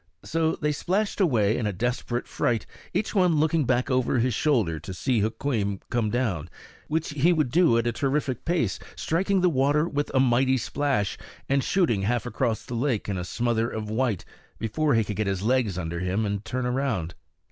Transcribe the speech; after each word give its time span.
So 0.23 0.55
they 0.55 0.71
splashed 0.71 1.21
away 1.21 1.55
in 1.55 1.67
a 1.67 1.71
desperate 1.71 2.25
fright, 2.27 2.65
each 2.91 3.13
one 3.13 3.35
looking 3.35 3.65
back 3.65 3.91
over 3.91 4.17
his 4.17 4.33
shoulder 4.33 4.79
to 4.79 4.95
see 4.95 5.19
Hukweem 5.19 5.79
come 5.91 6.09
down, 6.09 6.49
which 6.87 7.09
he 7.11 7.31
would 7.31 7.51
do 7.51 7.77
at 7.77 7.85
a 7.85 7.91
terrific 7.91 8.43
pace, 8.43 8.79
striking 8.95 9.41
the 9.41 9.47
water 9.49 9.87
with 9.87 10.09
a 10.15 10.19
mighty 10.19 10.57
splash, 10.57 11.19
and 11.47 11.63
shooting 11.63 12.01
half 12.01 12.25
across 12.25 12.65
the 12.65 12.73
lake 12.73 13.07
in 13.07 13.17
a 13.19 13.23
smother 13.23 13.69
of 13.69 13.91
white, 13.91 14.25
before 14.57 14.95
he 14.95 15.03
could 15.03 15.17
get 15.17 15.27
his 15.27 15.43
legs 15.43 15.77
under 15.77 15.99
him 15.99 16.25
and 16.25 16.43
turn 16.45 16.65
around. 16.65 17.13